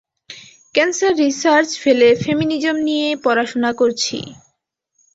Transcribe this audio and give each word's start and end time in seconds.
Cancer 0.75 1.13
research 1.21 1.69
ফেলে 1.83 2.09
feminism 2.23 2.77
নিয়ে 2.87 3.07
পড়াশুনা 3.23 3.71
করছি। 3.73 4.17